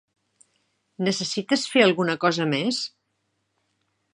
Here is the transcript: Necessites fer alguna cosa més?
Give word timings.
Necessites 1.07 1.65
fer 1.73 1.83
alguna 1.89 2.15
cosa 2.25 2.49
més? 2.55 2.81